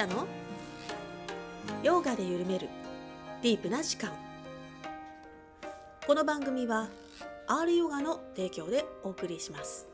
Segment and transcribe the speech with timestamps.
[0.00, 0.26] タの？
[1.82, 2.70] ヨガで緩める。
[3.42, 4.10] ディープな時間。
[6.06, 6.88] この番組は
[7.46, 9.88] R ヨガの提供でお送りします。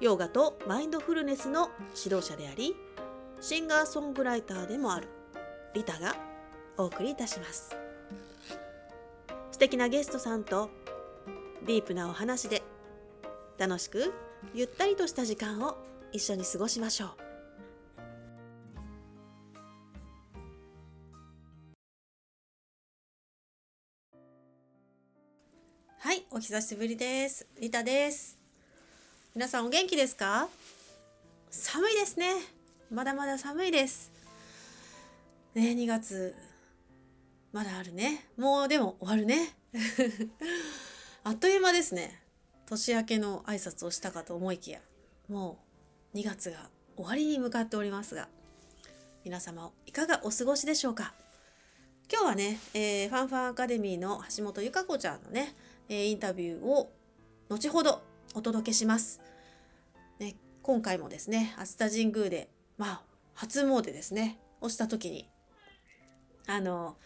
[0.00, 2.74] ヨガとマインドフルネスの指導者であり
[3.40, 5.06] シンガーソングライターでもある
[5.72, 6.16] リタが
[6.76, 7.76] お送りいたします。
[9.52, 10.70] 素敵なゲストさんと
[11.64, 12.64] ディープなお話で
[13.58, 14.12] 楽しく
[14.54, 15.76] ゆったりとした時間を
[16.10, 17.25] 一緒に過ごしましょう。
[26.36, 27.46] お久しぶりです。
[27.62, 28.38] リタです。
[29.34, 30.50] 皆さんお元気ですか？
[31.50, 32.26] 寒いですね。
[32.90, 34.12] まだまだ寒いです。
[35.54, 36.34] ね2月。
[37.54, 38.26] まだあるね。
[38.36, 39.56] もうでも終わるね。
[41.24, 42.20] あっという間ですね。
[42.66, 44.80] 年明けの挨拶をしたかと思いきや。
[45.30, 45.58] も
[46.12, 48.28] う2月が終わりに向かっておりますが。
[49.24, 51.14] 皆様いかがお過ごしでしょうか？
[52.12, 55.56] 今日はね、えー、ファンファンアカデミーの橋本由香子ちゃんのね、
[55.88, 56.92] え、インタビューを
[57.48, 58.02] 後ほど
[58.34, 59.20] お届けします。
[60.18, 63.02] ね、今回もですね、熱田神宮で、まあ、
[63.34, 65.28] 初詣ですね、をした時に、
[66.46, 66.96] あの、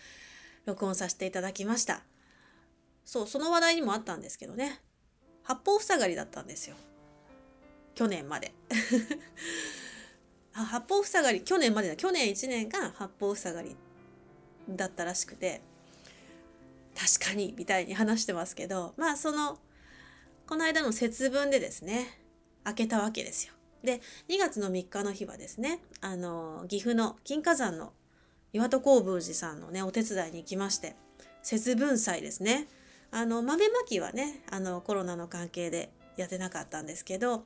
[0.64, 2.03] 録音させていただきました。
[3.05, 4.81] そう、その話題にもあったんですけどね、
[5.42, 6.77] 八方塞がりだったんですよ。
[7.94, 8.55] 去年まで。
[10.53, 13.77] 八方塞がり、去年までだ、去年1年が八方塞がり
[14.69, 15.61] だったらしくて、
[16.95, 19.59] 確かに、みたいに話してますけど、まあその、
[20.47, 22.19] この間の節分でですね、
[22.65, 23.55] 開けたわけですよ。
[23.83, 27.93] で、2月の3日の日はですね、あの、岐阜の金華山の
[28.53, 30.97] 岩戸光宮寺さんのね、お手伝いに行きまして、
[31.43, 32.67] 節分祭ですね。
[33.11, 37.45] あの、豆まきはね、あの、コロナの関係でやってなかったんですけど、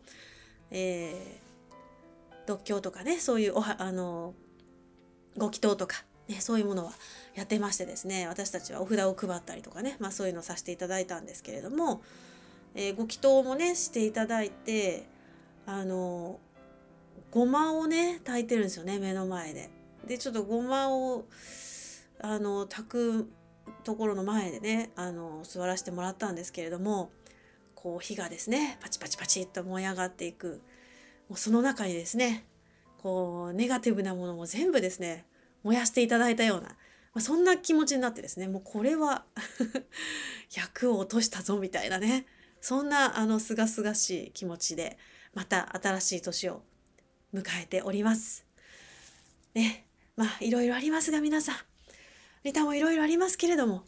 [0.70, 4.34] えー、独協とかね、そういうおは、あの、
[5.36, 6.92] ご祈祷とか、ね、そういうものは
[7.34, 12.02] やってましてですね、私たちはお札を配ったりとかね、まあそういうのをさせていただいたんですけれども、
[12.74, 15.06] えー、ご祈祷もね、していただいて、
[15.66, 16.38] あの、
[17.30, 19.70] ごまをね、炊いてるんですよね、目の前で。
[20.06, 21.24] で、ちょっとごまを、
[22.20, 23.30] あの、炊く
[23.82, 27.10] ところの前でね、あの、座らせてもらったんですけれども、
[27.74, 30.62] こう火がですね、パチパチパチっと燃え上がっていく。
[31.28, 32.46] もうその中にですね、
[33.02, 35.26] こう、ネガティブなものも全部ですね、
[35.62, 36.76] 燃やしていただいたような、
[37.14, 39.24] まあ、そんな気持ちになってですね、もうこれは
[40.52, 42.26] 役を落としたぞみたいなね、
[42.60, 44.98] そんなあの、すがすがしい気持ちで、
[45.32, 46.64] また新しい年を
[47.32, 48.44] 迎えております。
[49.54, 49.86] ね、
[50.16, 51.56] まあ、いろいろありますが皆さん、
[52.42, 53.86] リタもいろいろありますけれども、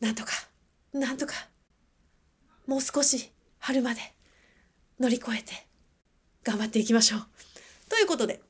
[0.00, 0.32] なんとか、
[0.94, 1.34] なんとか、
[2.66, 4.00] もう少し春まで
[4.98, 5.66] 乗り越えて
[6.42, 7.26] 頑張っていきましょう。
[7.90, 8.40] ということで、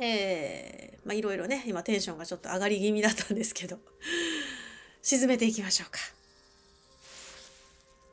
[0.00, 3.78] えー、まあいろいろね、今テンションがちょっと上がり気味だったんですけど、
[5.02, 5.98] 沈めていきましょうか。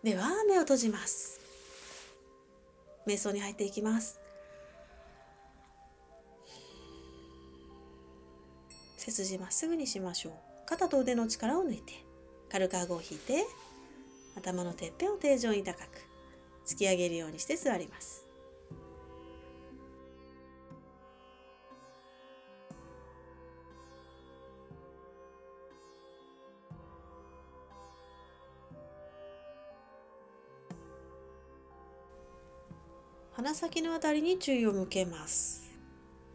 [0.03, 1.40] では、目を閉じます。
[3.08, 4.20] 瞑想に入っていきます。
[8.97, 10.34] 背筋まっすぐにしましょう。
[10.66, 11.94] 肩と腕の力を抜いて、
[12.50, 13.46] 軽く顎を引いて、
[14.36, 15.90] 頭のてっぺんを定常に高く、
[16.66, 18.16] 突き上げるようにして座ります。
[33.47, 35.63] 鼻先のあたりに注意を向けます。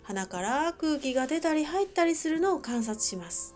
[0.02, 3.54] 鼻から空気が出たり入ったりするのを観察します。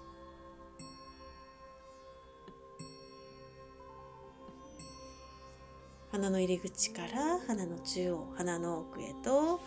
[6.12, 9.58] 鼻の入り口から鼻の中央、鼻の奥へと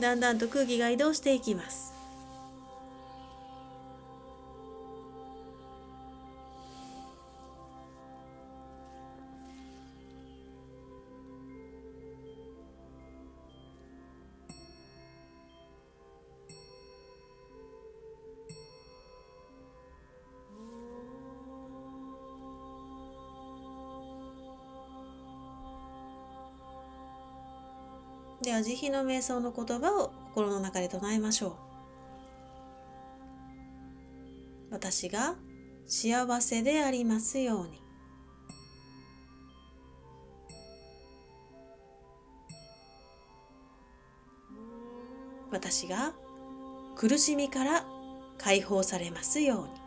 [0.00, 1.95] だんだんと空気が移動していきます。
[28.62, 31.52] 慈悲の瞑想の言葉を心の中で唱えましょう。
[34.70, 35.36] 私が
[35.86, 37.82] 幸せでありますように。
[45.50, 46.12] 私が
[46.96, 47.86] 苦しみから
[48.36, 49.85] 解放されますように。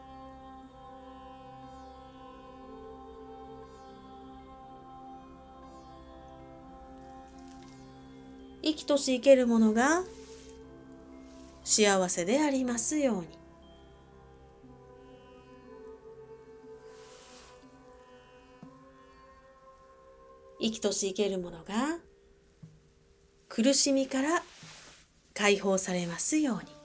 [8.89, 10.01] 生きとし生けるものが
[11.63, 13.27] 幸せでありますように
[20.59, 21.99] 生きとし生けるものが
[23.47, 24.41] 苦しみから
[25.35, 26.78] 解放されますように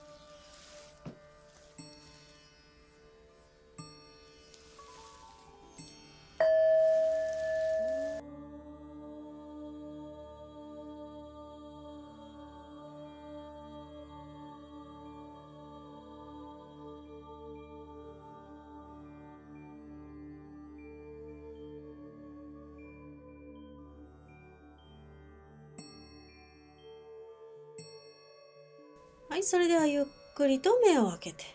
[29.45, 31.45] それではゆっくりと目を開けて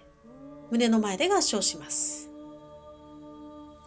[0.71, 2.31] 胸の前で合掌します。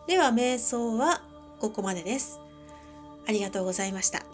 [0.07, 1.21] では瞑想は
[1.61, 2.41] ここまでです。
[3.25, 4.25] ありがとうございました。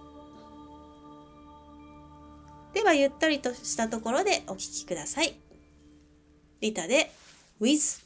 [2.74, 5.36] ではゆったりとしたところでお聴きください。
[6.62, 7.12] リタで
[7.62, 8.04] With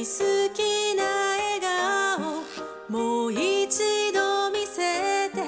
[0.00, 1.04] 大好きな
[1.36, 1.60] 笑
[2.88, 5.42] 顔もう一度見せて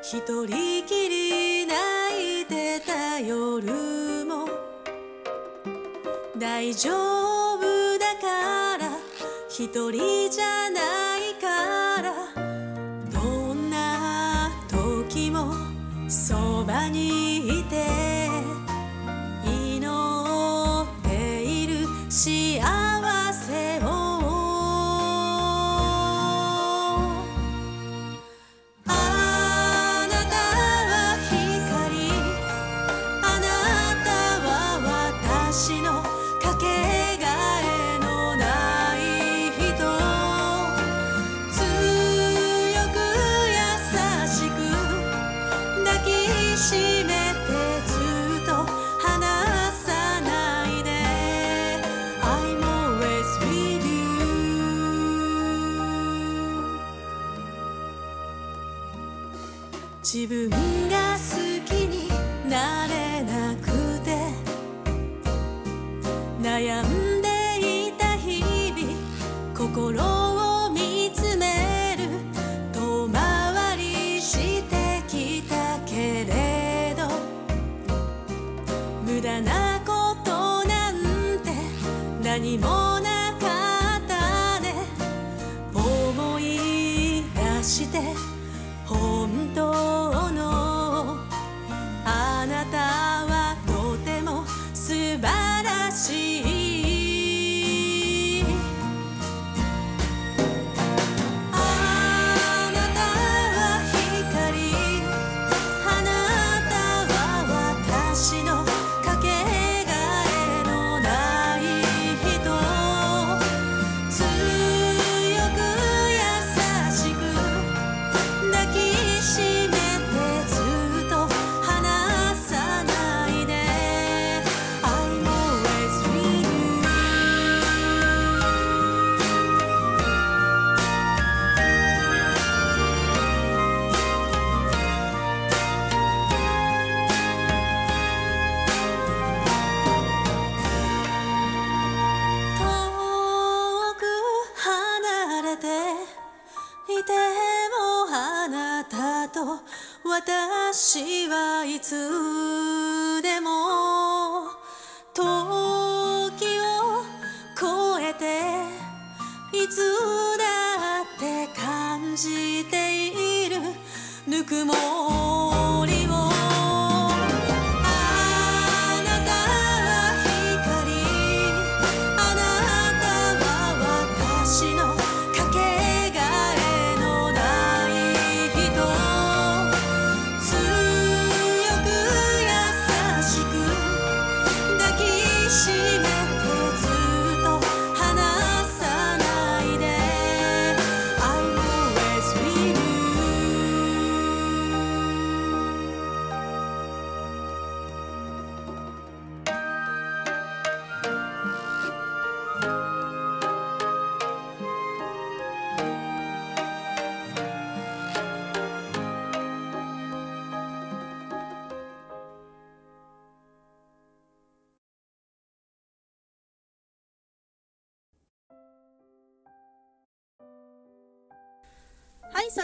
[0.00, 4.48] 一人きり泣いてた夜も。
[6.38, 6.90] 大丈
[7.56, 8.88] 夫だから
[9.50, 11.09] 一人じゃない。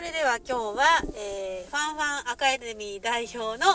[0.07, 3.67] れでは今日は、えーファンファンアカデミー代表の、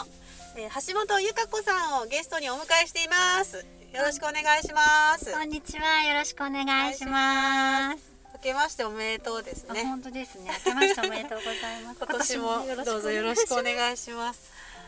[0.55, 6.03] えー橋本由香子さんをゲストにお迎えしていますよろしくお願いしますこんにちは。
[6.07, 8.11] よろしくお願いします。
[8.35, 10.49] 明けましておめでとうですあね本当ですね。
[10.65, 11.99] 明けましておめでとうございます。
[12.07, 14.39] 今年もどうぞよろしくお願いします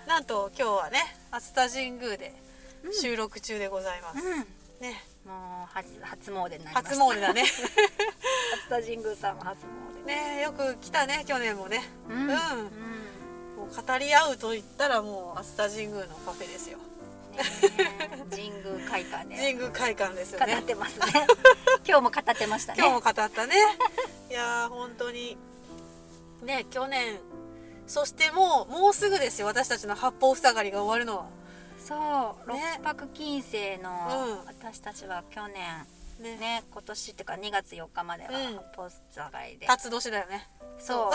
[0.08, 2.34] なんと今日はね熱田神宮で
[3.02, 4.48] 収録中でございます、うん。
[4.80, 6.90] ねもう初初詣になりました。
[6.90, 9.83] 初詣だね初田神宮さんも初詣。
[10.06, 11.82] ねよく来たね去年もね。
[12.10, 12.26] ううん。
[12.26, 12.36] ん、も
[13.72, 16.78] う語り合うと言ったらもう熱田神宮のパフェですよ。
[17.32, 17.40] ね
[18.32, 21.06] え神宮会館で神宮会館ですよ語ねってますね。
[21.88, 22.80] 今日も語ってましたね。
[22.80, 23.56] 今日も語ったね。
[24.30, 25.38] いやー本当に。
[26.44, 27.20] ね去年。
[27.88, 31.26] そしてもうもうすぐですよ私たちの八方塞がりが終わるのは。
[31.86, 32.78] そう、ね。
[32.78, 33.90] 六泊金星の
[34.40, 34.46] うん。
[34.46, 35.86] 私たちは去年
[36.20, 38.56] ねね今年っていうか2月4日まではうん。
[38.56, 40.48] 八方塞がりで、辰年だよね。
[40.80, 41.12] そ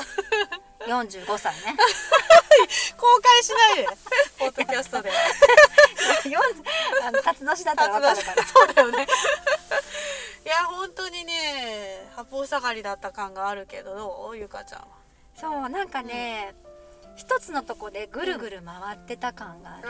[0.87, 0.91] う。
[0.91, 1.77] 45 歳ね。
[2.97, 3.77] 公開しない。
[3.77, 3.89] で
[4.39, 8.45] ポッドキャストで40 あの辰年だったら分かるから。
[8.47, 9.07] そうだよね。
[10.45, 14.37] いや本当にね八方塞がりだった感があるけどどう？
[14.37, 14.87] ゆかちゃんは。
[15.35, 16.55] そうなんかね、
[17.17, 19.89] 一つのとこでぐるぐる回ってた感がある、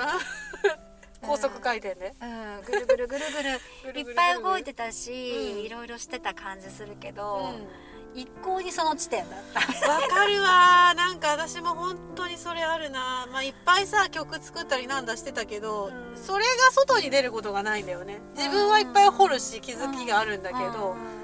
[1.23, 3.61] 高速回転で、うん、ぐるぐるぐるぐる。
[3.85, 5.61] ぐるいっぱい動いてたし、うん。
[5.61, 7.67] いろいろしてた感じするけうど、ん。
[8.15, 9.61] 一向にその地点だった。
[9.91, 10.95] わかるわ。
[10.95, 13.29] なんか私も本当にそれあるな。
[13.31, 16.17] まあいっぱいさ曲作ったりなんだしてたけど、うん。
[16.17, 18.21] それが外に出ることがないんだよね。
[18.37, 21.19] 自分はいっぱい掘るし気づきがあるんだけど、うん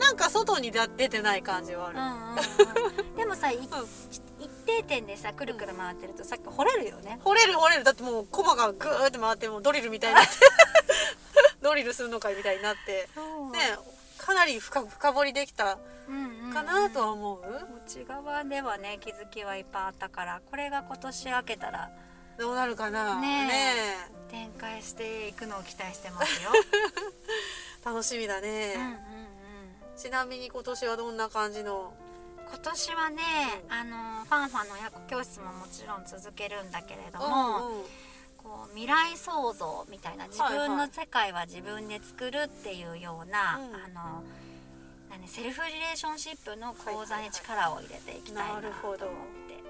[0.00, 3.14] なんか外にだ出てない感じはある、うんうんうん。
[3.16, 3.68] でもさい一
[4.78, 7.18] 定点でさくるくる回ってるとさっき掘れるよね。
[7.22, 7.84] 掘れる掘れる。
[7.84, 10.22] だってもうコマがグーって回ってもうドリルみたいにな。
[10.22, 10.30] っ て
[11.60, 13.08] ドリルするのかいみたいになって。
[13.52, 13.78] ね
[14.18, 15.78] かなり深深掘りできた
[16.52, 17.42] かなとは思う、
[17.86, 21.90] 内側ではね気づきはいっぱいあったからこれが今年明けたら
[22.38, 23.18] どうなるかな？
[23.18, 23.46] ねえ。
[23.46, 26.50] ね展開していくのを期待してますよ。
[26.54, 28.98] え 楽しみだね、うんうんうん。
[29.96, 31.94] ちなみに今年はどんな感じの
[32.50, 33.22] 今年はね、
[33.68, 37.84] うんあのファンファンの親子教室ももちろん続けるんだけれども、うんうん。
[38.36, 43.74] こう未来創造みたいな自分の世界は自分で作るっていうような、うん。
[43.74, 44.22] あの
[45.10, 49.06] 何セルフリレーションシップの講座に力を入れていきたいなとなるほど。
[49.06, 49.62] 思って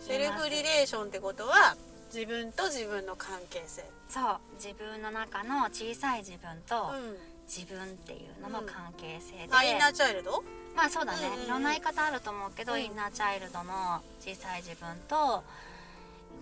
[0.00, 1.76] セルフリレーションってことは
[2.12, 10.42] 自分と自分の関係性、そう自分の中の小さい自分とうん自分っていうのの関係性で、あインナーチャイルド？
[10.74, 11.44] まあそうだね、うんうんうん。
[11.44, 12.82] いろんな言い方あると思うけど、うん。
[12.82, 15.44] インナーチャイルドの小さい自分と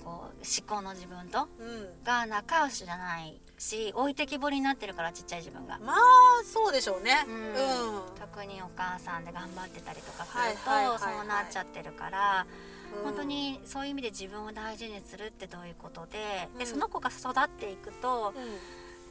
[0.04, 0.30] こう思
[0.66, 2.04] 考の自分とうん。
[2.04, 5.78] が仲良しじゃないし置いてきぼりになってるからちっちゃい自分が。
[5.84, 5.96] まあ
[6.44, 7.24] そうでしょうね。
[7.28, 7.52] ううん。
[7.52, 7.54] ん、
[8.18, 12.46] 特にお母さんで頑張ってたりとかすはいると、はいはいはいそうなっちゃってるから、
[12.96, 13.04] うん。
[13.04, 16.58] 本当にそういう意味で自分を大事にするってどういうことで,、うん。
[16.58, 18.44] でその子が育っていくとうん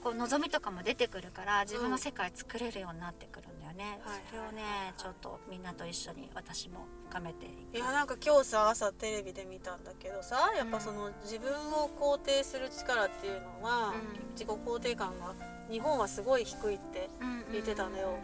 [0.03, 7.77] こう望みとかも出てくるから自分の世界作れるようになってくるんだよね、はいそれをねちょっとみんなと一緒に私も深めていく。
[7.77, 14.31] いやなんか今日さ朝テレビで見たんだけどさやっぱその自分を肯定する力っていうのは、うん。
[14.33, 15.33] 自己肯定感が
[15.69, 17.09] 日本はすごい低いって
[17.51, 18.17] 言ってたんだよ。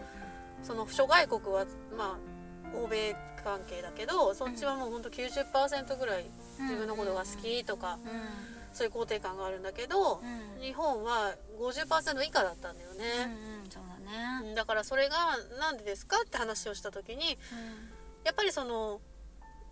[0.63, 1.65] うその諸外国は
[1.95, 6.25] まあ欧米関係だけどそっちはもうほんと90%ぐらい
[6.59, 7.99] 自分のことが好きとかん
[8.77, 10.53] そういう肯定感があるんだけどうん。
[10.53, 13.05] うん日本は50%以下だったんだようんね、
[13.63, 14.49] うんそうだね。
[14.49, 17.37] うんだからそれがなんでですかって話をした時に
[18.23, 19.01] やっぱりその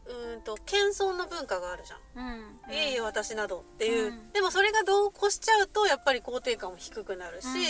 [0.05, 2.25] うーんと謙遜の文化があるじゃん。
[2.25, 2.59] うん。
[2.69, 4.31] うんいいよ私などっていう、うん。
[4.31, 7.61] でもそれが度を越しちゃうとやっぱり肯定感も低くなるし、うんうん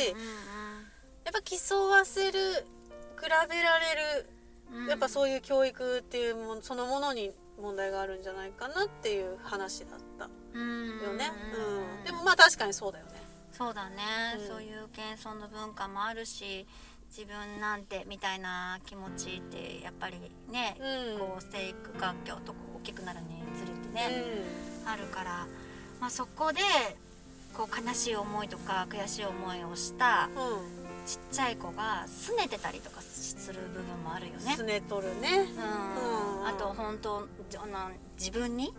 [1.25, 2.39] やっぱ競わせる
[3.19, 4.34] 比べられるうん
[4.87, 11.99] やっぱそういう教育っていうものそのものに問題があるんじゃないかなっていう話だったうんよね、うん。
[11.99, 12.03] うん。
[12.03, 13.11] でもまあ確かにそうだよね。
[13.51, 13.95] そうだね、
[14.39, 14.47] うん。
[14.47, 16.67] そういう謙遜の文化もあるし
[17.09, 20.17] 自分なんてみたいな気持ちってやっぱり
[20.51, 21.19] ね、うん。
[21.19, 24.25] こう生育環境とこう大きくなるにつれてね、
[24.85, 25.47] あるから、
[26.01, 26.59] まあ、そこで
[27.53, 33.14] こう悲しい思いとか悔しい思いをしたうん、うんちっちゃい子が拗ねてたりとかす
[33.53, 34.55] る部分もあるよね。
[34.55, 34.63] す。
[34.63, 35.29] ねとるね。
[35.39, 36.41] うん。
[36.41, 36.47] うん。
[36.47, 37.27] あと本当
[37.57, 38.73] あの自分に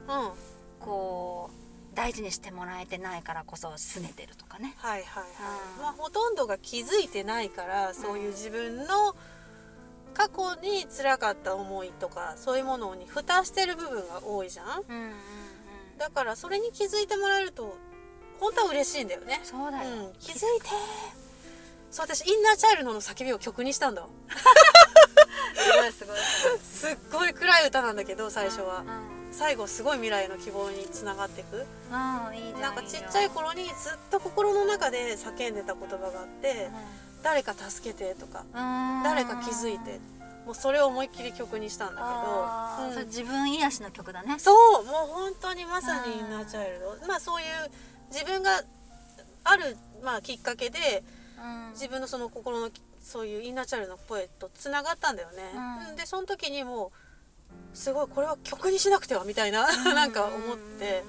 [0.80, 4.74] こう大事にしてもらえてないからこそ拗ねてるとかね。
[4.76, 5.24] はいはい、
[5.76, 5.82] うん。
[5.82, 9.16] まあほとんどが気づいてないからそういう自分の
[10.14, 14.66] 過去に辛かった思いとかそういうものに蓋してる部分が多いじゃん。
[14.88, 15.12] うんうんうん。
[15.98, 17.76] だからそれに気づいてもらえると
[18.38, 19.40] 本当は嬉しいんだよね。
[19.42, 20.68] そうだよ、うん、気づいて
[21.96, 24.02] そう私インナーチャイルドの叫びを曲にしたんだ。
[24.02, 26.16] わごいすごい
[26.60, 28.84] すすっごい暗い歌なんだけど最初は。
[28.84, 29.32] ごいうん。
[29.32, 31.58] 最後すごい未来の希望につながっていくう
[32.30, 32.60] んいいじゃん。
[32.60, 33.72] なんかちっちゃい頃にずっ
[34.10, 36.68] と心の中で叫んでた言葉があって
[37.24, 39.98] 「誰か助けて」とかうん「誰か気づいて」
[40.44, 43.06] もうそれを思いっきり曲にしたんだけど、うん。
[43.06, 44.38] 自分癒しの曲だね。
[44.38, 47.06] そうもう本当にまさにインナーチャイルド。
[47.06, 47.70] まあそういう
[48.12, 48.62] 自分が
[49.44, 51.02] ある、まあ、きっかけで
[51.38, 51.70] うん。
[51.72, 55.42] 自分のその心のそういうインナーチャイルドの声とつながったんだよね、
[55.90, 55.96] うん。
[55.96, 56.92] でその時にも
[57.54, 61.04] うすごいこれは曲にしなくてはみたいな なんか思って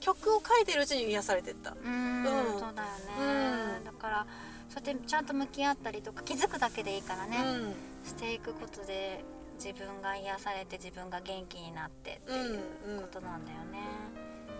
[0.00, 1.72] 曲を書いてるうちに癒されてった。
[1.72, 2.58] うん、うん。
[2.58, 2.88] そうだよ
[3.18, 3.84] ね、うん。
[3.84, 4.26] だから
[4.68, 7.74] そうやってちゃんと向き合ったりとか気づくだけでいいからね、うん。
[8.04, 9.24] していくことで
[9.62, 13.78] 自分が癒されて自分が元気になってっていううんうんことなんだよね、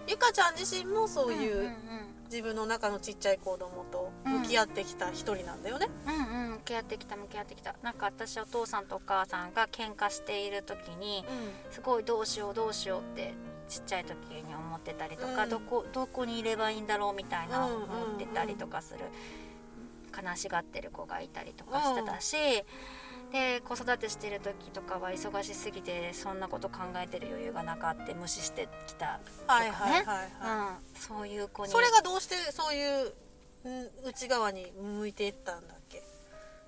[0.07, 5.89] ゆかちゃん自身もそういう、うんうん自分の中のちっちゃい子供と向き合ってきた一人なんだよね。
[6.07, 7.75] うんうんうん向き合ってきた向き合ってきた。
[7.83, 11.25] なんか私お父さんとお母さんが喧嘩している時に
[11.71, 13.35] すごいどうしようどうしようって
[13.69, 14.15] ちっちゃい時
[14.47, 15.51] に思ってたりとか、うん。
[15.51, 17.83] どこどこにいればいいんだろうみたいなうんうんうん。
[17.83, 19.01] 思ってたりとかする、
[20.17, 22.37] 悲しがってる子がいたりとかしてたし、
[23.33, 29.71] で子育てしてる時とかは忙しすぎてそんなこと考えてる余裕がなかって無視してきたとかね、
[30.95, 31.67] そういう子い。
[31.69, 33.13] にそれがどうしてそういう
[33.65, 36.03] うん内側に向いていったんだっけ？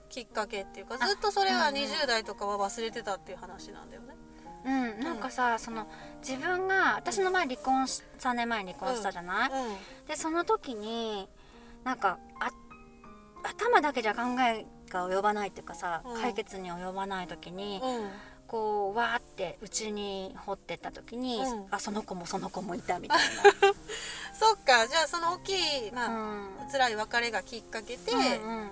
[0.09, 1.83] きっかけっていうかずっとそれはうんうん。
[1.83, 4.14] 20代とかは忘れてたっていう話なんだよね。
[4.64, 5.88] うん、なんかさその
[6.21, 9.52] 自分が私の前離婚し3年前に離婚したじゃない、う
[10.07, 11.28] でその時に
[11.83, 12.52] なんかあ
[13.42, 16.20] 頭だけじゃ考えが及ばないっていうかさ、うん。
[16.20, 18.10] 解決に及ばない時に、んうん。
[18.47, 21.67] こうわーってうちに掘ってった時に、うん。
[21.71, 23.19] あその子もその子もいたみたい
[24.34, 24.86] そっか。
[24.86, 26.14] じゃあその大きい、まあな。
[26.14, 26.71] うん。
[26.71, 28.69] 辛い別れがきっかけで、うんうんうん。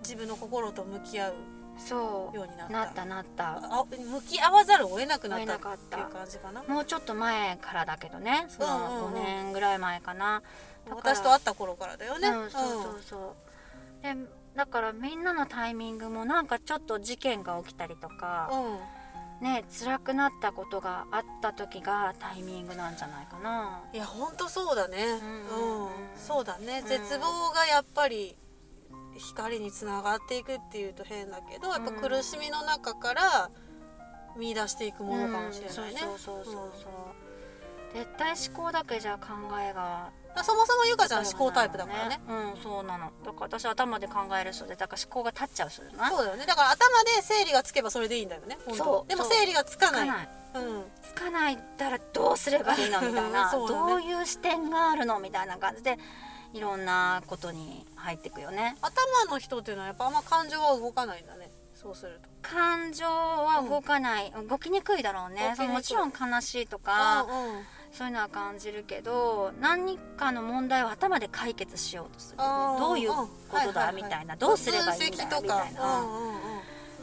[0.00, 1.34] 自分の心と向き合う
[1.78, 2.72] そうようになった。
[2.72, 3.58] なったなった。
[3.62, 6.62] あ向き合わざるを得なくなったっていう感じかな？
[6.64, 8.46] もうちょっと前からだけどね。
[8.48, 9.14] そうんうんうん。
[9.14, 10.42] の5年ぐらい前かな、
[10.84, 12.28] だから私と会った頃からだよね。
[12.28, 13.16] うん、そうそうそ
[14.00, 14.02] う。
[14.02, 14.14] で
[14.58, 18.72] だからみんなのタイミングもなんかちょっと事件が起きたりとか、うん。
[18.72, 18.78] うん
[19.40, 23.84] ね辛くなったことがあった時がタイミングなんじゃないかな。
[23.92, 26.84] いや本当そうだね、うんうんうんそうだね、ん。
[26.84, 28.36] 絶望がやっぱり
[29.16, 33.50] 光につながっていくっていうと変だけどやっぱ苦しみの中から
[34.36, 36.18] 見出していくものかもしれないね、うん。
[36.18, 39.28] そうそうそうそう、絶対思考だけじゃ考
[39.60, 42.20] えがうんそもそもゆかちゃん思考タイプだからね。
[42.28, 42.62] うん。
[42.62, 43.10] そうなの。
[43.24, 46.08] だから私頭で考える人でだから思考が立っちゃう人じゃな。
[46.08, 46.46] いそうだよね。
[46.46, 49.08] だから頭で整理がつけばそれでいいんだよねそう。
[49.08, 50.08] でも整理がつかない。
[50.08, 50.28] つかない。
[50.54, 50.84] うん。
[51.02, 53.00] つかないったらどうすればいいの？
[53.00, 53.68] みたいな、 ね。
[53.68, 55.18] どういう視点があるの？
[55.18, 55.98] みたいな感じで
[56.52, 58.76] いろんなことに入ってくよね。
[58.80, 61.50] 頭の人っていうのはやっぱあんま感情は動かないんだね。
[61.74, 62.28] そうすると。
[62.42, 65.54] 感情は動かない、動きにくいだろうね。
[65.68, 74.26] もちろん悲しいとか、うんうんそういうのは感じるけど何かの問題を頭で解決しようとするどういうこうんとはいはいはいだみたい。
[74.26, 76.04] などうすればいいんだみたいな、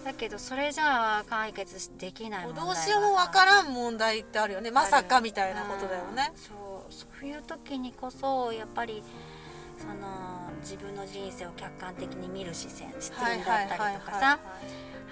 [0.04, 4.72] だけどそれじゃあ解決できない問題どうしようもわからん問題ってあるよね。
[4.72, 6.32] まさかみたいなことだよね。
[6.34, 6.40] うん。
[6.40, 6.54] そ
[6.90, 6.94] う。
[6.94, 9.02] そういう時にこそやっぱり
[9.80, 9.94] その
[10.62, 14.40] 自分の人生を客観的に見る視線視点だったりとかさ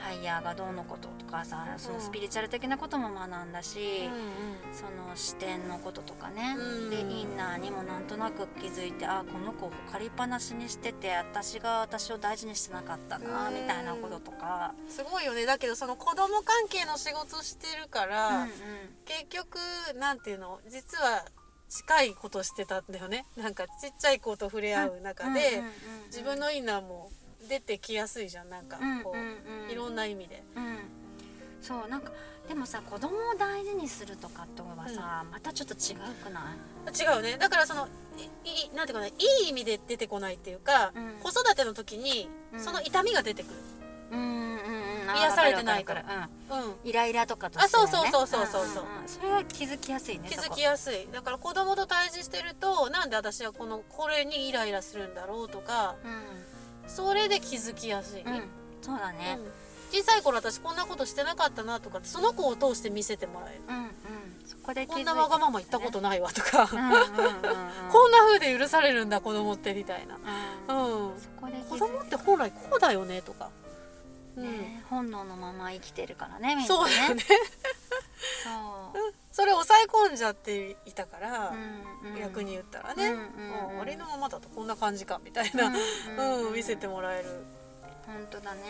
[0.03, 4.09] ハイヤーがどうのこととかさそのスピリチュアル的なことも学んだし、
[4.73, 13.53] その視点のこととかね、うんでインナーにもなんとなく気づいてあこの子を借りっぱなしにしてて私が私を大事にしてなかったな、うん。
[13.55, 15.45] みたいなこととか、すごいよね。
[15.45, 18.49] だけどその子供関係の仕事してるから、うんうん。
[19.05, 19.57] 結局
[19.97, 21.23] なんていうの実は
[21.69, 23.25] 近いことしてたんだよね。
[23.37, 25.63] なんかちっちゃい子と触れ合う中で、
[26.07, 27.09] 自分のインナーも
[27.49, 28.49] 出てきやすいじゃん。
[28.49, 29.65] なんかこう、うんうん。
[29.65, 30.43] うんいろんな意味で。
[30.55, 30.77] うん、
[31.61, 32.11] そうなんか
[32.47, 36.55] でもさ子供を大事にするとかとはさ、またちょっと違うくな
[36.91, 37.01] い？
[37.01, 37.37] 違うね。
[37.39, 37.87] だからその
[38.43, 39.13] いいなんていうかない
[39.45, 41.13] い意味で出てこないっていうか、うん。
[41.23, 42.59] 子育ての時にうん。
[42.59, 43.53] その痛みが出てくる、
[44.11, 45.15] うんうんうん。
[45.15, 46.59] 癒されてないからうん。
[46.59, 47.65] うん、イライラとかとね。
[47.65, 49.07] あそうそうそうそうそうんんん。
[49.07, 51.07] それは気づきやすいね気づきやすい。
[51.13, 55.95] だから子供と対峙してるとなんで私はこのこれにイライラするんだろうとか
[56.87, 58.43] それで気づきやすい、うん、うん、
[58.81, 59.37] そうだね。
[59.39, 59.63] うん。
[59.93, 63.61] 小さい頃私こんなことしてなかったなとかその子を通して見せてもらえる。
[63.69, 63.89] うんうん。
[64.45, 65.05] そこで気づいて。
[65.05, 71.13] こんなわがまま言ったことないわとか、 こんな風で許されるんだ子供ってみたいな、うん。
[71.69, 73.51] 子供って本来こうだよねとか、
[74.35, 74.43] うん。
[74.43, 76.67] ね本能のまま生きてるからねみんなね。
[76.67, 77.23] そうだよね。
[78.43, 82.19] そう それ抑え込んじゃっていたから、うんうん。
[82.19, 83.81] 逆に言ったらね、うんうんうん。
[83.81, 87.43] ありのままだとこんな感じかみたいな、うんうん見せてもらえる。
[88.05, 88.61] 本当だね、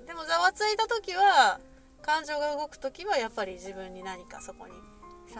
[0.00, 1.58] うん、でもざわついた時は
[2.02, 4.74] 感情が動く時はやっぱり自分に何かそこに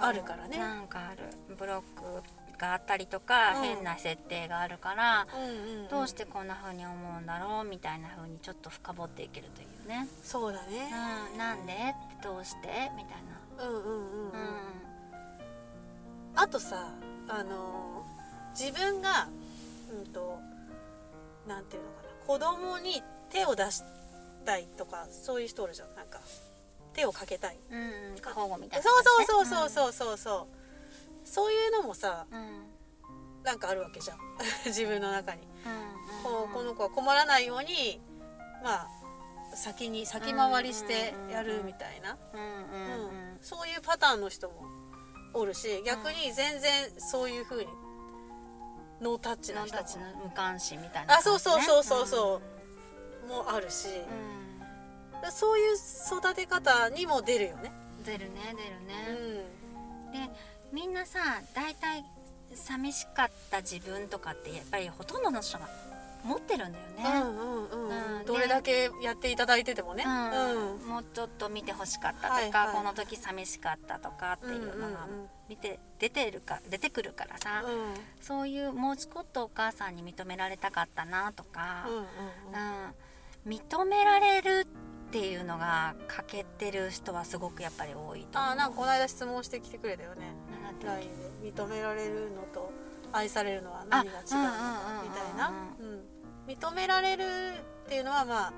[0.00, 0.58] あるからね。
[0.58, 1.22] なんかある。
[1.56, 3.62] ブロックがあったりとか、うん。
[3.62, 5.48] 変な設定があるから、うんうん
[5.84, 5.88] うん。
[5.88, 10.90] どうしてこんな風に思うんだろうみたいな風にちょっと深掘っていけるというね、そうだね。
[11.32, 11.94] うん、なんで？
[12.24, 12.90] どうして？
[12.96, 13.22] みたい
[13.58, 14.32] うんうんうん、
[16.34, 16.94] な、あとさ
[17.28, 18.16] あのー
[18.58, 19.28] 自分が
[19.92, 20.38] うんと
[21.46, 22.08] なんていうのかな。
[22.26, 23.82] 子供に手を出し
[24.46, 25.94] たいとかそういう人おるじゃん。
[25.94, 26.20] なんか
[26.94, 27.58] 手をかけたい。
[27.70, 28.12] うん、うん。
[28.14, 30.48] うん、過保護みたそういなそうそううそうそうそうそ
[31.24, 31.28] う。
[31.28, 32.40] そういうのもさうん。
[32.40, 32.46] うん
[33.44, 34.18] なんかあるわけじゃん。
[34.66, 35.42] 自分の中に。
[35.42, 38.00] うんこうこの子は困らないように
[38.64, 38.88] まあ
[39.54, 44.64] 先に先回りしてやるみたいな、うんうんうんそういうパターンの人も
[45.34, 47.70] おるし逆に全然そういう風に
[49.00, 49.82] ノータッチな人も。
[50.24, 52.40] 無関心みたいなあそうそうそうそううそ
[53.26, 53.28] う。
[53.28, 57.72] もあるし、ん、そういう育て方にも出るよね。
[57.98, 60.28] うん、出るね出るうね、ん。
[60.28, 60.30] で
[60.72, 61.18] みんなさ
[61.54, 62.04] 大体
[62.54, 65.68] 寂しかった自分とかってやっぱりほとんどの人が
[66.26, 68.18] 持ってるんだようね、んうんうん。
[68.18, 68.24] うん。
[68.26, 70.04] どれだけやっていただいててもね。
[70.06, 70.74] うん。
[70.74, 70.88] うん。
[70.88, 72.74] もうちょっと見てほしかったとか、はいはい。
[72.74, 75.06] この時寂しかったとかっていうのが
[75.48, 77.94] 見て出てるか出てくるからさ、うん。
[78.20, 82.06] そういうもうちょっとお母さんに認められたかったなとか、うん
[83.46, 84.66] 認められる
[85.08, 88.50] っていうのが欠けてる人はすごくやっぱり多いと思う。
[88.50, 90.32] あなんかこの間質問してきてくれたよね。
[90.84, 91.08] LINE
[91.42, 92.72] で認められるのと
[93.12, 95.95] 愛されるのは何が違うのかみたいな、うん、
[96.46, 97.24] 認められる
[97.84, 98.52] っていうのはまあ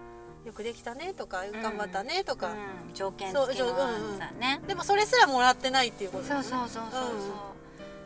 [0.45, 2.55] よくできたねとか頑張ったねとか、
[2.89, 2.95] うん。
[2.95, 4.67] 条件付きのじょうんうん。
[4.67, 7.03] でもそれすらもらってないっていうことだそうそうそうそう。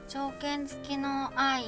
[0.08, 1.64] そう、条件付きの愛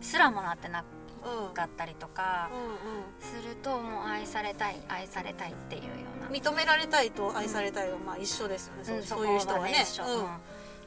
[0.00, 0.84] すらもらってな
[1.22, 6.28] うんかったりとかうんするともう愛されたい愛されたいっていうような。
[6.28, 9.86] うん、認められたいと愛されたいはまあ一緒ですよね、そううんそういう人はね。
[9.98, 10.24] うん。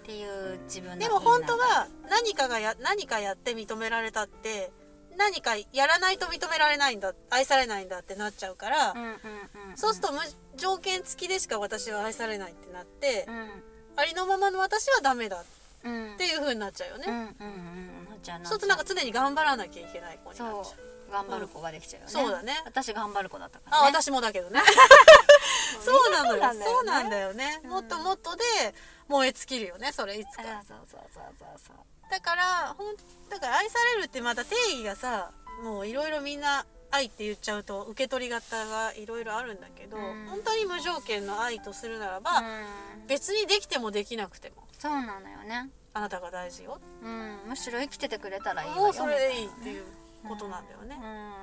[0.04, 4.72] っていう自分でも本当は何かがや何かやって認められたって
[5.18, 9.14] 何かやらないと認められないんだ愛されないんだってなっちゃうから、うんうんうんう
[9.74, 9.78] ん。
[9.78, 10.20] そうすると無
[10.58, 13.64] 条件付きでしか私は愛されないってなって、うん。
[13.96, 15.44] ありのままの私はダメだっ
[15.86, 17.54] うんていう風になっちゃうよね、うんう
[18.26, 20.94] そうするとなんか常に頑張らなきゃいけない子になっちゃう。
[21.12, 22.54] 頑張る子ができちゃうよね、そうだね。
[22.66, 24.62] 私頑張る子だったからあね私もだけどね。
[25.84, 26.42] そうなのよ。
[26.66, 27.70] そうなんだよね、うん。
[27.70, 28.44] もっともっとで
[29.10, 30.44] 燃え尽きるよねそれいつか。
[30.44, 31.76] あそうそうそうそうそう
[32.14, 32.96] だからほん
[33.28, 35.32] だから愛されるってまた定義がさ
[35.64, 40.28] もういろいろみんな愛って言っちゃうと受け取り方がいろいろあるんだけど、うん。
[40.30, 43.08] 本当に無条件の愛とするならば、うん。
[43.08, 44.68] 別にできてもできなくても。
[44.78, 45.72] そうなのよね。
[45.96, 46.80] あなたが大事よ。
[47.02, 47.40] うん。
[47.48, 48.82] むしろ生きててくれたらいいわよ。
[48.84, 49.86] もうそれでいいっていう
[50.28, 51.34] ことなんだよね、なね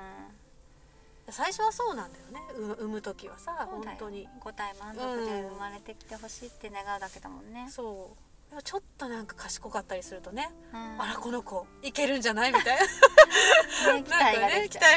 [1.29, 2.39] 最初はそうなんだよね。
[2.55, 4.29] 産産む時はさうん本当に。
[4.39, 11.01] 五体満足で生まれてきてほしいって願うだけだもんね、そうでもちょっとなんか賢かったりするとね、うん。
[11.01, 13.93] あらこの子いけるんじゃないみたいな。
[13.95, 14.37] ね期待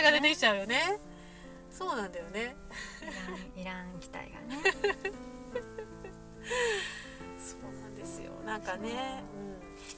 [0.03, 0.99] が出てきちゃうよね。
[1.71, 2.57] そうなんだよね。
[3.55, 4.61] いらん期待がね。
[7.39, 8.33] そうなんですよ。
[8.45, 9.23] なんかね、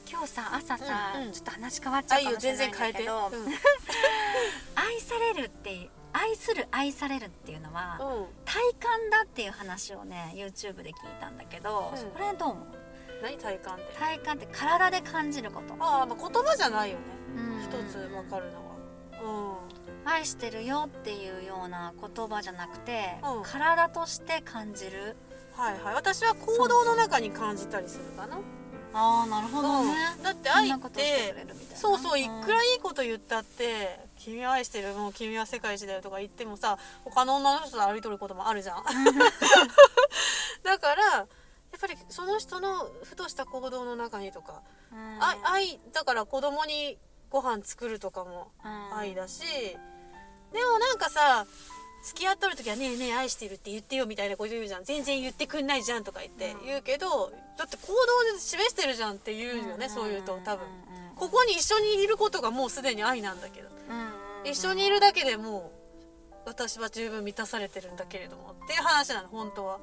[0.07, 1.33] 今日さ朝さ、うんうん。
[1.33, 3.55] ちょっと話変わっちゃうかもしれ全然変えて、ないんだけど、うん。
[4.77, 8.27] 愛されるっていう愛する愛されるっていうのは、うん。
[8.45, 11.99] 体感だっていう話をね YouTube で聞いたんだけど、うん。
[11.99, 12.86] それどう思う？
[13.23, 13.95] 何体感って？
[13.99, 17.03] 体感って体で感じること、ああ、まあ、言葉じゃないよね。
[17.37, 17.63] うん。
[17.63, 18.67] 一つわかるのは。
[20.05, 23.43] 愛してるよっていうような言葉じゃなくて、うん。
[23.43, 25.17] 体として感じる。
[25.31, 25.95] うんはいはい。
[25.95, 28.39] 私は行動の中に感じたりするかな。
[28.93, 30.23] ああなるほどね、うん。
[30.23, 31.35] だって愛って
[31.75, 38.85] そうそういくらいいこと言ったって「君を愛してるもう君は世界一だよ」とか言ってもさ他の女の人と歩いとることもあるじゃん。
[40.63, 41.27] だからや
[41.77, 44.63] っぱりその人のふとした行動の中にとか、
[44.93, 45.23] うん。
[45.23, 46.99] 愛愛だから子供に
[47.31, 48.97] ご飯作るとかもうん。
[48.99, 49.43] 愛だし、
[50.53, 51.47] でもなんかさ
[52.05, 54.85] 付き合っとる時は「ねえねえ愛してるって言ってよ」みたいなこと言うじゃん。
[54.85, 60.67] 全然言ってくんないじゃんとか言って言うけど、だって行動で示してるじゃんって言うよね、そういうと多分。
[61.17, 63.69] ここに一緒にいることがもうすでに愛なんだけど、
[64.45, 65.73] 一緒にいるだけでも
[66.45, 69.81] う私は十分満たされてるんだけれどもっていう話なの本当は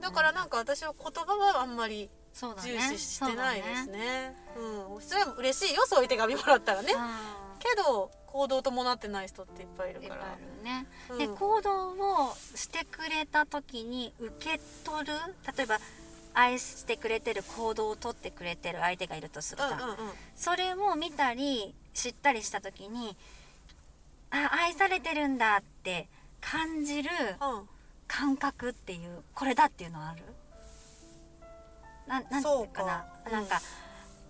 [0.00, 4.36] だからなんか私は言葉はあんまり重視してないですそうだね。
[4.56, 5.02] うん。
[5.02, 6.92] それは嬉しいよそういう手紙もらったらね。
[6.92, 7.58] うん。
[7.58, 10.14] けど行動伴ってない人っていっぱいいるから。
[10.14, 11.18] るね、うん。
[11.18, 15.12] で行動をしてくれた時に受け取る
[15.56, 15.78] 例えば
[16.32, 19.96] 愛してくれてる行動をとってくれてる相手がいるとするさ、うんうんうん。
[20.36, 23.16] それを見たり知ったりした時に
[24.30, 26.08] あ愛されてるんだって
[26.40, 27.10] 感じる
[27.40, 27.68] うん
[28.10, 30.22] 感覚っていうこれだっていうのある？
[32.08, 32.42] ななんていうかな？
[32.42, 33.30] そうか。
[33.30, 33.60] なんか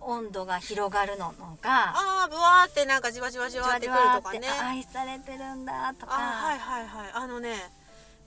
[0.03, 4.49] 温度が広がるののがああブワーってなんかじわじわじじわってくるとかね。
[4.49, 6.13] あ愛されてるんだとか。
[6.13, 7.11] あはいはいはい。
[7.15, 7.55] あのね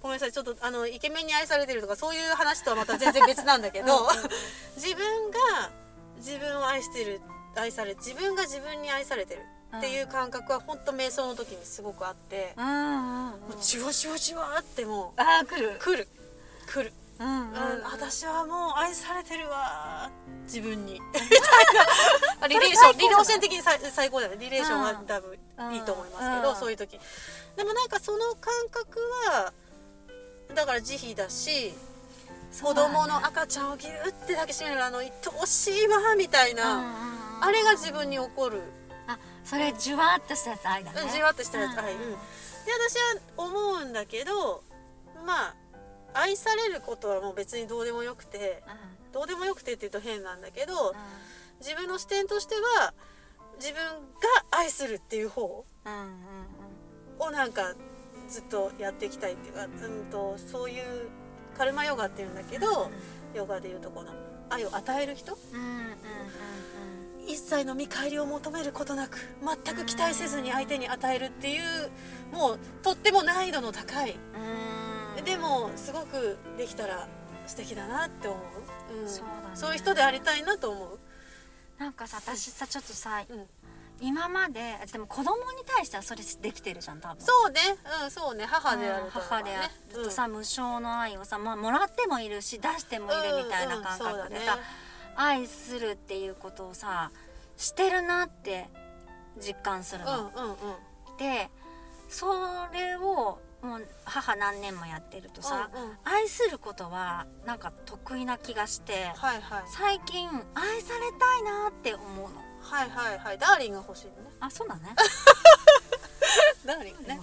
[0.01, 4.07] ごめんなさいちょっとあのイケメンに愛されてるとかそういう話とはまた全然別なんだけどうん。
[4.75, 5.39] 自分が
[6.17, 7.21] 自分を愛してる
[7.55, 9.41] 愛され自分が自分に愛されてる
[9.77, 15.75] っていう感覚は本当瞑想の時にすごくあって、うんうんうんもうじわじわじわってもあー来る。
[15.75, 16.07] う来る。
[16.67, 17.83] 来る、うんうんうん。
[17.91, 20.09] 私はもう愛されてるわ
[20.43, 20.93] 自分に。
[21.01, 21.23] みたい
[22.41, 22.47] な。
[22.47, 24.37] リレーションリレーション的に最最高だね。
[24.39, 25.39] リレーションは多分
[25.73, 26.99] いいと思いますけど、うんそういう時。
[27.55, 29.53] でもなんかその感覚は
[30.53, 31.73] だから慈悲だし
[32.61, 38.82] 子供の赤ちゃんをギュッて抱きしめるあの愛おしいわみたいな、うんうんうんあれが自分に起こる、あ
[39.43, 41.01] それじゅわっとしたやつ愛だね。
[41.01, 41.77] うんじわっとしたやつ、うん。
[41.83, 42.95] はい、うん、で私
[43.37, 44.63] は思うんだけど
[45.25, 45.55] まあ
[46.13, 48.63] 愛されることはもう別にどうでもよくて
[49.11, 50.95] どうでもよくてって言うと変なんだけど
[51.59, 52.93] 自分の視点としては
[53.59, 53.89] 自分が
[54.51, 56.03] 愛するっていう方うんうんう
[57.25, 57.27] ん。
[57.27, 57.73] をなんか
[58.27, 61.09] ずっとやっていきたいっていうか、うん、とそういう
[61.57, 62.89] カルマヨガっていうんだけど、
[63.35, 64.11] ヨガでいうとこの
[64.49, 65.91] 愛を与える人うんうんうんうん
[67.27, 71.91] 一切の見返りを求めることなく全く期待せずに相手に与えるっていう
[72.31, 74.11] もうとっても難易度の高い。
[74.11, 74.17] うん。
[74.67, 74.73] うん
[75.23, 77.07] でもすごくできたら
[77.45, 79.55] 素敵だなって思う、うん、そうだね。
[79.55, 80.99] そういう人でありたいなと思う、
[81.77, 83.45] なんかさ私さちょっとさうん、
[84.01, 84.59] 今まで
[84.91, 87.21] でも子供に対してはそれできてるじゃん多分。
[87.21, 87.61] そうね。
[88.03, 88.45] うんそうね。
[88.45, 94.57] 母であるうんとか母であるとさ、無償の愛をさ、まあ、もらってもいるし出してもいるみたいな感覚でさ、
[95.15, 97.11] 愛するっていうことをさ
[97.57, 98.67] してるなって
[99.37, 100.31] 実感するの。
[100.35, 101.17] うんうんうん。
[101.17, 101.49] で
[102.09, 102.27] そ
[102.73, 105.97] れをもう母何年もやってるとさ、うんうん。
[106.03, 109.63] 愛することはなんか得意な気がしてはいはい。
[109.67, 112.43] 最近愛されたいなって思うの。
[112.61, 113.37] はいはいはい。
[113.37, 114.31] ダーリンが欲しいのね。
[114.39, 114.95] あそうだね。
[116.65, 117.19] ダーリンね。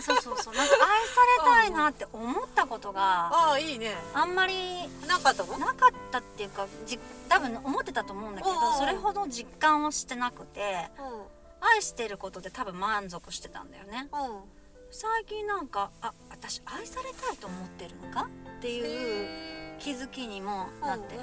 [0.00, 0.54] そうそうそう。
[0.54, 3.94] なんか愛されたいなって思ったことがああいいね。
[4.12, 4.54] あんまり
[5.08, 5.58] なかったの？
[5.58, 6.98] なかったっていうかじ
[7.28, 11.02] 多分思ってたと思うんだけどそれほど実感をしてなくてう
[11.60, 14.08] 愛してることで多分満足してたんだよね。
[14.90, 18.28] 最近なんかあ私愛されたいと思ってるのか？
[18.58, 21.20] っていうへ気づきにもーなってる、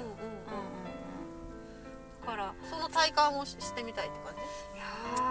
[2.24, 4.40] だからその体感をししてみたいって感じ？
[4.78, 4.84] いや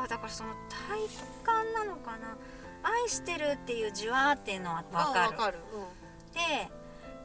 [0.06, 1.00] ーだからその体
[1.44, 2.36] 感なのかな？
[2.84, 5.60] 愛してるっていうじわーっていうのは分かる。
[5.74, 6.03] うん
[6.36, 6.72] わかるで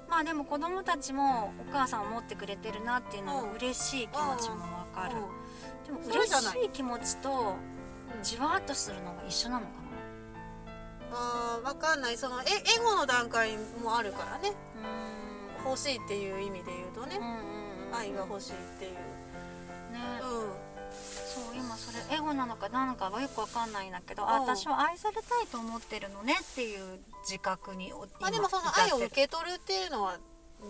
[0.09, 3.49] まあでも子供たちもお母さんを持ってくれてるなっていうのうん。
[3.51, 5.14] は嬉しい気持ちも分かる、
[5.87, 7.57] でも嬉しい気持ちと
[8.23, 9.73] じわーっとするのが一緒なのか
[11.12, 12.16] あーわかんない。
[12.16, 14.53] そのえエゴの段階もあるからね。
[15.64, 17.16] 欲しいっていう意味で言うとね。
[17.16, 17.94] ーんうんうんうん。
[17.94, 18.92] 愛が欲しいっていう。
[18.92, 18.99] ね。
[20.23, 20.47] うん
[21.90, 30.18] それエゴなのか何なのかはよくわかんないんだけど、私は愛されたいと思ってるのねっていう自覚におまあでもその愛を受け取るっていうのは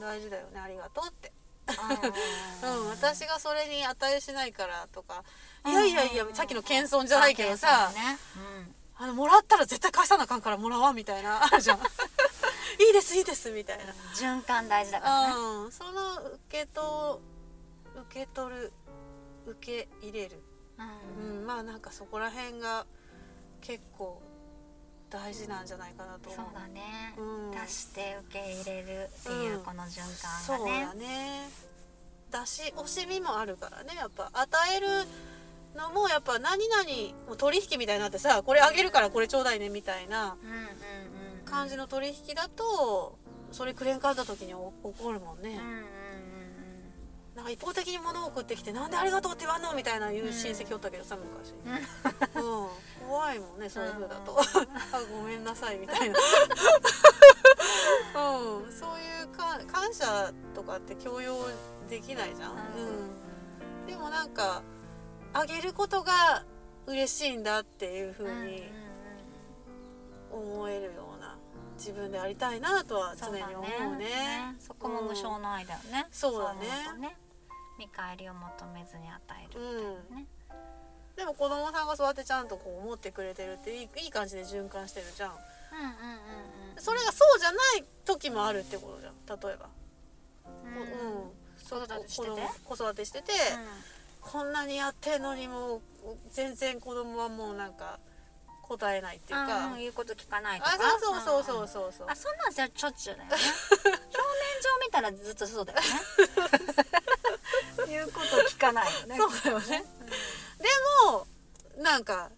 [0.01, 1.33] 大事だよねありがとうって。
[1.69, 5.23] うん 私がそれに値しないからとか。
[5.67, 7.91] いやいやいやさっきの謙遜じゃないけどさ。
[7.95, 8.19] ね、
[8.97, 11.45] あのもらったら絶対返さなあかんからもらわんみたいな。
[11.45, 11.79] あるじゃん。
[12.81, 13.85] いいですいいですみたいな。
[13.85, 15.35] うん、循環大事だからね。
[15.35, 15.73] うん。
[15.73, 17.21] その受けと
[17.95, 18.73] 受け取る
[19.47, 20.43] 受け入れる
[20.79, 21.41] うん。
[21.41, 22.87] うん、まあなんかそこら辺が
[23.61, 24.23] 結構
[25.11, 26.31] 大事なんじゃないかなと。
[26.31, 26.45] そう。
[26.55, 27.51] だね、うん。
[27.51, 29.65] 出して受け入れるっていううん。
[29.65, 30.03] この循
[30.47, 30.87] そう環がね。
[30.87, 31.51] だ、ね。
[32.31, 33.95] 出し惜しみもあるからね。
[33.97, 34.87] やっぱ与える
[35.75, 36.85] のもやっぱ何々
[37.27, 41.45] もう取引みたいになってさこれあげるからこれちょうだいねみたいなうんうんうん。
[41.45, 43.19] 感じの取引だと
[43.53, 45.51] それくれんかった時にお怒るもんね。
[45.51, 45.98] うんうんうん
[47.39, 51.55] なんか一方的に物を送ってきてなんでありがとうって言わんのみたいな言う親戚おったけどさ昔。
[51.65, 51.75] うん。
[52.43, 52.67] うん、
[53.09, 54.39] 怖いもんねそういう風だと、うん。
[54.41, 54.43] あ
[55.17, 56.19] ごめんなさいみたいな、
[58.19, 61.47] うん、そういうか感謝とかって強要
[61.89, 62.57] できないじゃん、う
[63.85, 64.65] ん、でもなんか
[65.33, 66.45] あげることが
[66.87, 68.73] 嬉しいんだっていう風うんうんに
[70.33, 71.39] 思えるような
[71.77, 74.07] 自分でありたいなとは常に思うね。
[74.07, 74.57] ね。
[74.59, 76.67] そこも無償の愛だよね、そうだね
[77.79, 80.17] 見返りを求めずに与えるうん。
[80.17, 80.27] ね
[81.17, 85.31] でも子供さんがそうやってちゃんとこう思ってくれてるっていいいい感じで循環してるじゃん。
[85.31, 86.81] うんうんうんうん。
[86.81, 89.15] それがそうじゃない時もあるってことじゃん。
[89.41, 89.69] 例えば、
[90.65, 90.77] うん。
[90.77, 91.31] うん。
[91.59, 92.43] 子育てしてて？
[92.65, 93.35] 子育てしてて、う
[94.21, 95.81] こんなにやってんのにもう
[96.31, 97.99] 全然子供はもうなんか
[98.63, 100.73] 答えないっていうあかー言うこと聞かないとか。
[100.73, 101.93] あそうそうそううそうそう。
[101.99, 103.35] そうあそんなんじゃちょっちゅうだよね。
[103.83, 105.87] 表面上見たらずっとそうだよね
[107.87, 109.17] 言うこと聞かないよね。
[109.19, 109.85] そうだよね。
[110.59, 110.69] で
[111.07, 111.27] も
[111.83, 112.31] なんか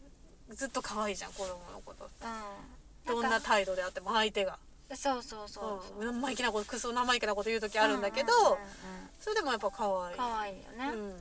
[0.51, 2.05] ずっと可愛いじゃん子供のこと。
[2.05, 3.23] うん。
[3.23, 4.59] どんな態度であっても相手が。
[4.95, 6.05] そうそうそうそう。
[6.05, 6.21] うん。
[6.21, 8.59] 生意気なことクソ生意気なこと言う時あるんだけど、うんうんうん
[9.21, 10.17] それでもやっぱ可愛い。
[10.17, 10.93] 可愛いよね、うん。
[10.93, 11.21] うん。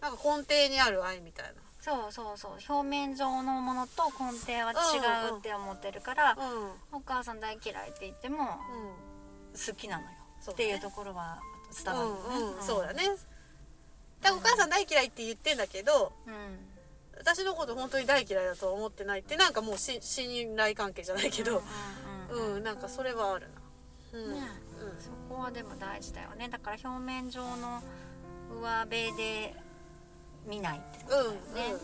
[0.00, 2.52] なんか根底にある愛みたいそうそうそう。
[2.68, 6.62] 表面上のものと根底は違うって思ってるから、なうん。
[6.62, 6.72] うん。
[6.92, 8.58] お母さん大嫌いって言っても
[9.54, 10.10] 好きなのよ、
[10.52, 11.40] っていうところは
[11.72, 13.02] 伝わるよね、うんうんそうだね。
[14.20, 16.34] だお母さん大嫌いって言ってんだけどうん。
[17.18, 21.62] 私のこと本当に大嫌いだと思ってないってなんかもうし信頼関係じゃないけど。
[22.30, 23.46] うんうんうん、なんかそれはある
[24.12, 24.18] な。
[24.18, 24.40] うん、ね
[25.00, 26.48] そこはでも大事だよね。
[26.48, 27.82] だから表面上の
[28.50, 29.54] 上辺で
[30.46, 31.74] 見ないってことだようんうん、ね、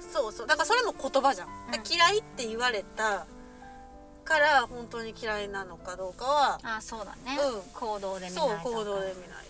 [0.00, 0.46] そうそう。
[0.46, 1.48] だからそれも言葉じゃん、
[1.88, 3.26] 嫌いって言われた
[4.26, 7.62] から本当に嫌いなのかどうかは、あそうだね、うん。
[7.72, 9.46] 行動で見ないそうと行動で見ない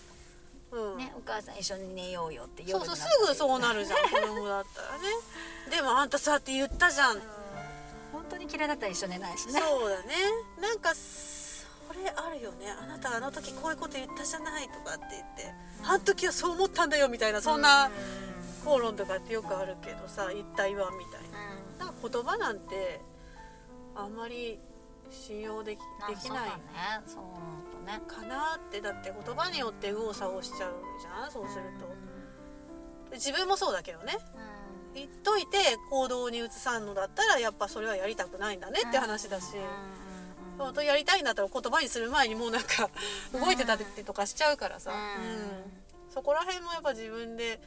[0.71, 5.09] と、うんねお母さん一緒に寝ようよってそうそうすぐそうなるじゃん 子供だったらね。
[5.69, 7.21] でもあんたそうやって言ったじゃん、うん
[8.11, 9.59] 本当に嫌いだったら一緒に寝ないしね。
[9.59, 10.15] そうだね。
[10.59, 12.71] なんかそれあるよね。
[12.71, 17.91] あなたあの時こういうこと言ったじゃないとかって言ってあの時はそう思ったんだよみたいなそんな
[18.63, 21.21] 口論とかってよくあるけどさ言った言わんみたい
[21.79, 21.85] な。
[21.85, 23.01] なんか言葉なんて
[23.95, 24.59] あんまり
[25.09, 26.49] 信用できできない。
[27.05, 27.23] そう
[27.87, 31.87] だかなってだって言葉によって右往左往しちゃうじゃんそうすると。
[33.11, 34.17] で自分もそうだけどね。
[34.93, 35.57] 言っといて
[35.89, 39.55] 行動に移さんのだったらやっぱそれはやりたくないんだねって話だし。
[40.57, 42.89] 本当やりたいんだったら言葉にする前にもうなんか
[43.31, 45.23] 動いてたりとかしちゃうからさ、うん。
[45.31, 45.39] うん。
[46.09, 47.61] そこら辺もやっぱ自分で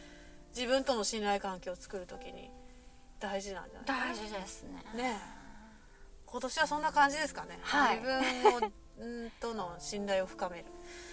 [0.57, 2.51] 自分との信頼関係を作る時に
[3.21, 4.13] 大事なんじゃない？
[4.13, 5.03] 大事ですね。
[5.03, 5.40] ね
[6.31, 7.99] 今年はそんな感じですかね、はい。
[7.99, 10.65] 自分をうんとの信頼を深める。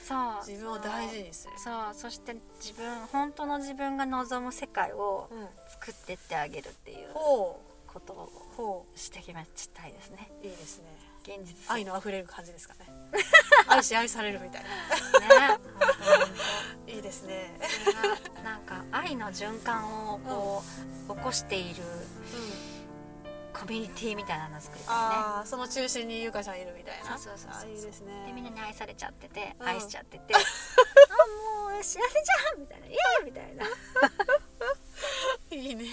[0.04, 0.46] そう。
[0.46, 1.54] 自分を大事にする。
[1.58, 1.94] そう。
[1.94, 5.48] そして自分本当の自分が望む世界をうん。
[5.70, 10.30] 作ってってあげるっていうほことをしてきましたいですね。
[10.44, 10.46] う。
[10.46, 10.86] いいですね。
[11.24, 11.72] 現実。
[11.74, 12.88] 愛の溢れる感じですかね。
[13.68, 15.58] 愛し愛されるみたいな。
[15.58, 15.60] ね。
[16.88, 17.60] いいですね。
[18.44, 20.64] なんか愛の循環をこ
[21.10, 21.84] う、起こしている
[23.60, 25.02] コミュニティみたいなのを作りたいね。
[25.02, 27.18] ああその中心にゆかちゃんいるみたいな。
[27.18, 28.26] そうそうそういいですね。
[28.28, 29.68] でみんなに愛されちゃってて、うん。
[29.68, 30.34] 愛しちゃってて。
[30.36, 30.38] あ
[31.72, 32.88] もう幸せじゃんみたいな。
[32.88, 33.66] イエーイみたいな、
[35.52, 35.84] いいね。
[35.84, 35.88] いいね。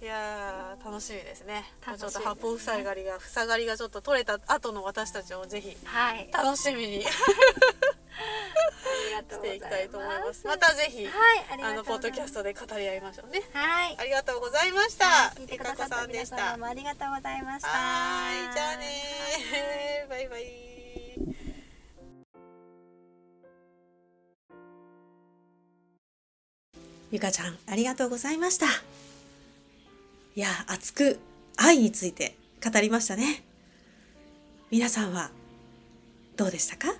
[0.00, 1.72] いやー楽しみですね。
[1.86, 2.10] 楽しね。
[2.10, 6.28] ちょっと八方塞がりが塞がりがちょっと取れた後の私たちをぜひはい。
[6.32, 7.04] あ楽しみに
[8.12, 10.46] しりがきたいと思います。
[10.46, 11.12] またぜひはい
[11.62, 13.42] あのポッドキャストで語り合いましょうね。
[13.52, 13.96] はい。
[13.98, 16.36] ありがとうございました、はい聞いてゆかこくださったさんでした。
[16.36, 20.08] 皆様もありがとうございましたはーいじゃあねー。
[20.10, 20.72] バイバイ。
[27.10, 28.66] ゆかちゃんありがとうございました。
[30.34, 31.18] いや熱く
[31.56, 33.42] 愛について語りましたね。
[34.70, 35.30] 皆さんは
[36.36, 36.94] どうでしたか？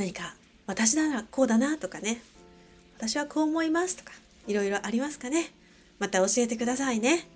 [0.00, 0.34] 何か
[0.66, 2.22] 私ならこうだなとかね
[2.96, 4.12] 私はこう思いますとか
[4.46, 5.52] いろいろありますかね
[5.98, 7.28] また教えてくださいね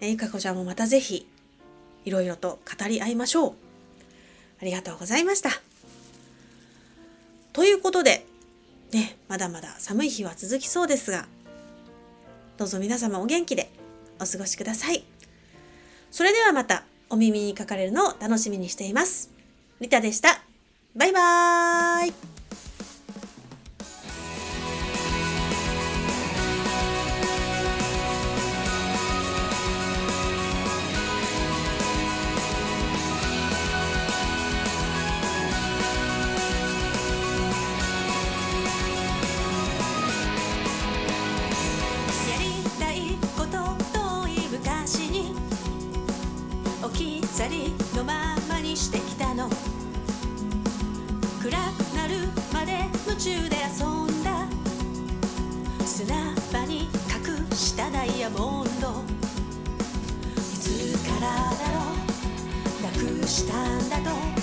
[0.00, 1.26] えゆかこちゃんもまたぜひ
[2.04, 3.52] いろいろと語り合いましょう
[4.60, 5.50] ありがとうございました
[7.52, 8.26] ということで
[8.94, 11.26] ね、まだまだ寒い日は続きそうですが、
[12.56, 13.68] どうぞ皆様お元気で
[14.20, 15.02] お過ごしください。
[16.12, 19.32] それではまたお耳にかかれるのを楽しみにしています。
[19.80, 20.43] リタでした。
[20.96, 22.33] バイバーイ。
[53.14, 54.44] 夢中で遊んだ
[55.86, 58.88] 砂場に隠したダイヤモンド。
[58.88, 61.82] いつからだろ
[62.80, 62.82] う？
[62.82, 64.33] なくしたんだと。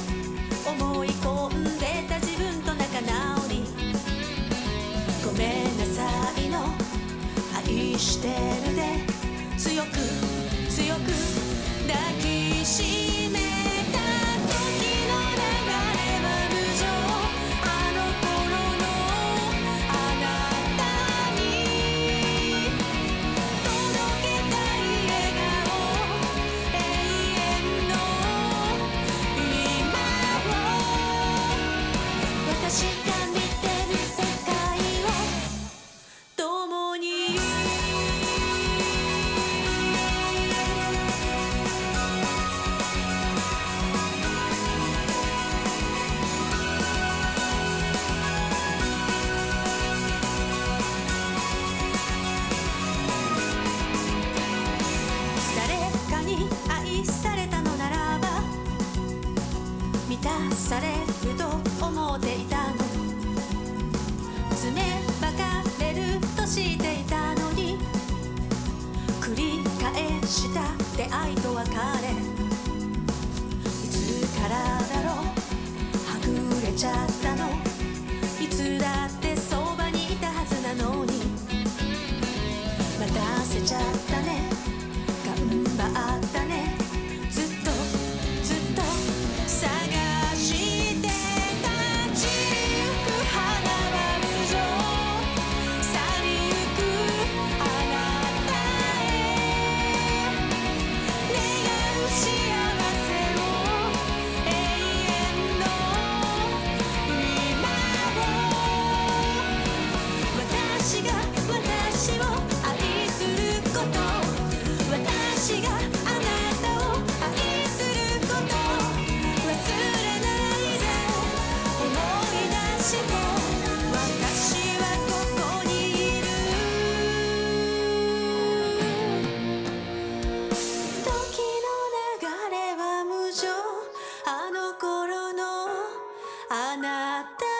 [136.54, 137.51] あなた